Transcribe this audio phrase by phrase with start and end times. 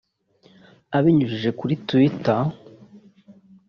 [0.97, 2.43] abinyujije kuri Twitter